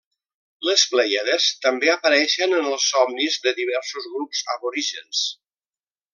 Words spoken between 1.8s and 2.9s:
apareixen en els